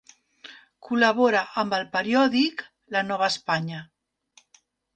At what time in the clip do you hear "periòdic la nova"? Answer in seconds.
1.97-3.31